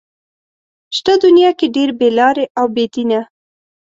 شته 0.97 1.13
دنيا 1.23 1.51
کې 1.59 1.67
ډېر 1.75 1.89
بې 1.99 2.09
لارې 2.19 2.45
او 2.59 2.65
بې 2.75 2.85
دينه 2.93 3.21